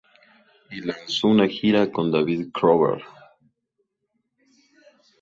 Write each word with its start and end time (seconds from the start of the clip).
Y 0.71 0.81
lanzó 0.81 1.27
una 1.27 1.47
gira 1.47 1.91
con 1.91 2.11
David 2.11 2.49
Crowder. 2.51 3.03